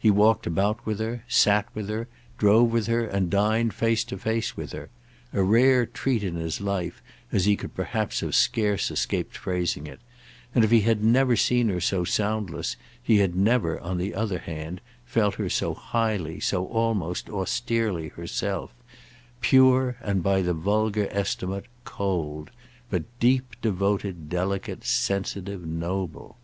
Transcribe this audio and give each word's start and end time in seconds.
He 0.00 0.10
walked 0.10 0.48
about 0.48 0.84
with 0.84 0.98
her, 0.98 1.22
sat 1.28 1.68
with 1.76 1.88
her, 1.90 2.08
drove 2.38 2.72
with 2.72 2.88
her 2.88 3.04
and 3.06 3.30
dined 3.30 3.72
face 3.72 4.02
to 4.02 4.18
face 4.18 4.56
with 4.56 4.72
her—a 4.72 5.42
rare 5.44 5.86
treat 5.86 6.24
"in 6.24 6.34
his 6.34 6.60
life," 6.60 7.00
as 7.30 7.44
he 7.44 7.54
could 7.54 7.72
perhaps 7.76 8.18
have 8.18 8.34
scarce 8.34 8.90
escaped 8.90 9.36
phrasing 9.36 9.86
it; 9.86 10.00
and 10.56 10.64
if 10.64 10.72
he 10.72 10.80
had 10.80 11.04
never 11.04 11.36
seen 11.36 11.68
her 11.68 11.80
so 11.80 12.02
soundless 12.02 12.74
he 13.00 13.18
had 13.18 13.36
never, 13.36 13.78
on 13.78 13.96
the 13.98 14.12
other 14.12 14.40
hand, 14.40 14.80
felt 15.06 15.36
her 15.36 15.48
so 15.48 15.72
highly, 15.74 16.40
so 16.40 16.66
almost 16.66 17.30
austerely, 17.30 18.08
herself: 18.08 18.74
pure 19.40 19.96
and 20.00 20.20
by 20.20 20.42
the 20.42 20.52
vulgar 20.52 21.06
estimate 21.12 21.66
"cold," 21.84 22.50
but 22.90 23.04
deep 23.20 23.54
devoted 23.62 24.28
delicate 24.28 24.82
sensitive 24.82 25.64
noble. 25.64 26.36